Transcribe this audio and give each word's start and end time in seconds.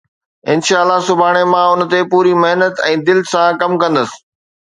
انشاءَ 0.51 0.79
الله، 0.83 0.99
سڀاڻي 1.07 1.43
مان 1.53 1.67
ان 1.75 1.81
تي 1.91 1.99
پوري 2.11 2.33
محنت 2.43 2.75
۽ 2.87 2.93
دل 3.11 3.19
سان 3.35 3.49
ڪم 3.61 3.71
ڪندس. 3.85 4.09